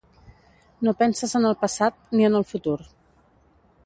No 0.87 0.93
penses 1.01 1.35
en 1.39 1.45
el 1.49 1.55
passat, 1.65 1.99
ni 2.19 2.25
en 2.31 2.39
el 2.39 2.47
futur. 2.53 2.79